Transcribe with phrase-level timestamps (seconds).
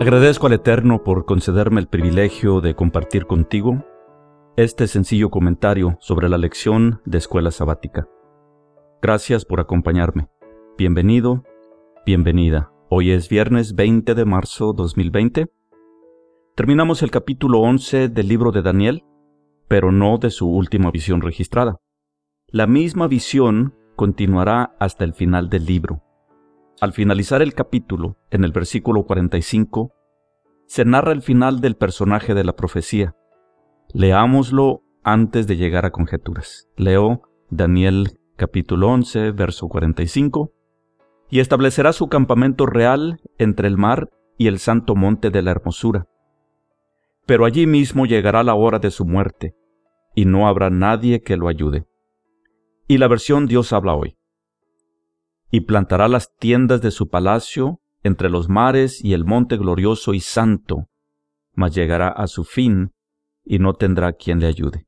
[0.00, 3.84] Agradezco al Eterno por concederme el privilegio de compartir contigo
[4.56, 8.08] este sencillo comentario sobre la lección de escuela sabática.
[9.00, 10.28] Gracias por acompañarme.
[10.76, 11.44] Bienvenido,
[12.04, 12.72] bienvenida.
[12.88, 15.52] Hoy es viernes 20 de marzo 2020.
[16.56, 19.04] Terminamos el capítulo 11 del libro de Daniel,
[19.68, 21.78] pero no de su última visión registrada.
[22.48, 26.02] La misma visión continuará hasta el final del libro.
[26.82, 29.94] Al finalizar el capítulo, en el versículo 45,
[30.66, 33.14] se narra el final del personaje de la profecía.
[33.94, 36.68] Leámoslo antes de llegar a conjeturas.
[36.76, 40.50] Leo Daniel capítulo 11, verso 45,
[41.30, 46.08] y establecerá su campamento real entre el mar y el santo monte de la hermosura.
[47.26, 49.54] Pero allí mismo llegará la hora de su muerte,
[50.16, 51.86] y no habrá nadie que lo ayude.
[52.88, 54.16] Y la versión Dios habla hoy
[55.52, 60.20] y plantará las tiendas de su palacio entre los mares y el monte glorioso y
[60.20, 60.88] santo,
[61.54, 62.92] mas llegará a su fin
[63.44, 64.86] y no tendrá quien le ayude.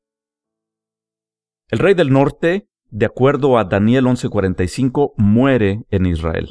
[1.69, 6.49] El rey del norte, de acuerdo a Daniel 11:45, muere en Israel.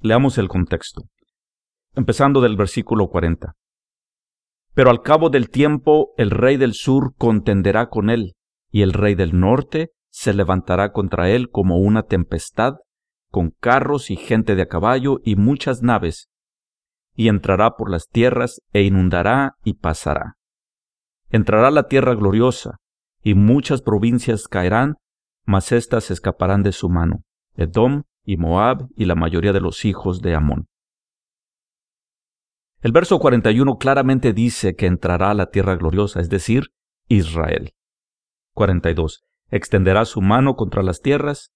[0.00, 1.02] Leamos el contexto,
[1.94, 3.54] empezando del versículo 40.
[4.74, 8.34] Pero al cabo del tiempo el rey del sur contenderá con él,
[8.72, 12.78] y el rey del norte se levantará contra él como una tempestad
[13.30, 16.28] con carros y gente de a caballo y muchas naves,
[17.14, 20.36] y entrará por las tierras e inundará y pasará.
[21.30, 22.78] Entrará la tierra gloriosa,
[23.22, 24.94] y muchas provincias caerán,
[25.44, 27.22] mas éstas escaparán de su mano,
[27.54, 30.68] Edom y Moab y la mayoría de los hijos de Amón.
[32.80, 36.68] El verso 41 claramente dice que entrará a la tierra gloriosa, es decir,
[37.08, 37.72] Israel.
[38.54, 39.24] 42.
[39.50, 41.50] Extenderá su mano contra las tierras,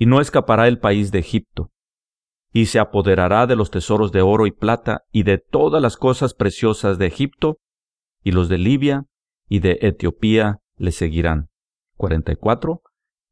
[0.00, 1.70] y no escapará el país de Egipto,
[2.54, 6.32] y se apoderará de los tesoros de oro y plata y de todas las cosas
[6.32, 7.58] preciosas de Egipto,
[8.24, 9.04] y los de Libia
[9.46, 11.48] y de Etiopía le seguirán.
[11.98, 12.80] 44.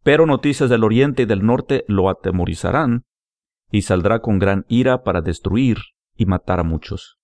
[0.02, 3.04] Pero noticias del oriente y del norte lo atemorizarán,
[3.70, 5.78] y saldrá con gran ira para destruir
[6.16, 7.16] y matar a muchos.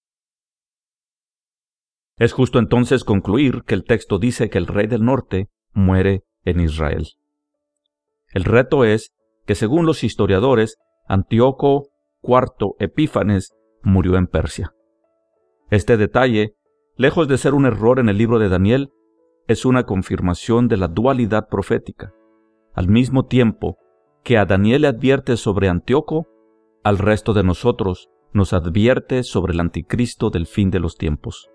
[2.16, 6.60] Es justo entonces concluir que el texto dice que el rey del norte muere en
[6.60, 7.08] Israel.
[8.32, 9.12] El reto es
[9.46, 11.88] que según los historiadores, Antíoco
[12.22, 14.72] IV Epífanes murió en Persia.
[15.70, 16.54] Este detalle,
[16.96, 18.90] lejos de ser un error en el libro de Daniel,
[19.46, 22.12] es una confirmación de la dualidad profética.
[22.74, 23.76] Al mismo tiempo
[24.22, 26.26] que a Daniel le advierte sobre Antíoco,
[26.82, 31.50] al resto de nosotros nos advierte sobre el anticristo del fin de los tiempos.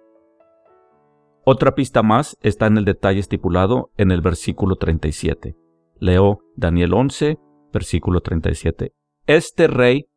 [1.44, 5.56] Otra pista más está en el detalle estipulado en el versículo 37.
[6.00, 7.40] Leo Daniel 11,
[7.72, 8.94] versículo 37.
[9.25, 10.07] Este rey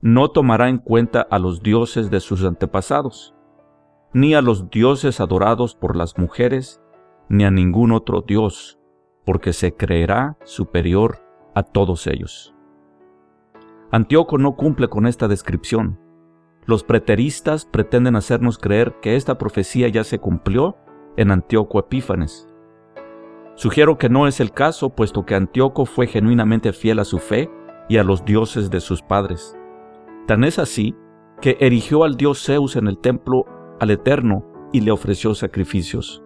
[0.00, 3.34] no tomará en cuenta a los dioses de sus antepasados,
[4.12, 6.80] ni a los dioses adorados por las mujeres,
[7.28, 8.78] ni a ningún otro dios,
[9.24, 11.18] porque se creerá superior
[11.54, 12.54] a todos ellos.
[13.90, 15.98] Antíoco no cumple con esta descripción.
[16.66, 20.76] Los preteristas pretenden hacernos creer que esta profecía ya se cumplió
[21.16, 22.47] en Antíoco Epífanes,
[23.58, 27.50] Sugiero que no es el caso, puesto que Antíoco fue genuinamente fiel a su fe
[27.88, 29.58] y a los dioses de sus padres.
[30.28, 30.94] Tan es así
[31.40, 33.46] que erigió al dios Zeus en el templo
[33.80, 36.22] al Eterno y le ofreció sacrificios.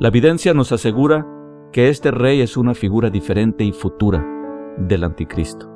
[0.00, 1.26] La evidencia nos asegura
[1.72, 4.24] que este rey es una figura diferente y futura
[4.78, 5.75] del anticristo.